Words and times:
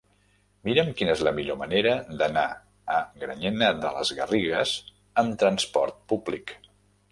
Mira'm 0.69 0.87
quina 1.01 1.11
és 1.17 1.19
la 1.27 1.33
millor 1.39 1.59
manera 1.59 1.91
d'anar 2.21 2.47
a 2.95 2.97
Granyena 3.25 3.69
de 3.83 3.93
les 3.99 4.15
Garrigues 4.23 4.75
amb 5.25 5.41
trasport 5.45 6.05
públic. 6.15 6.59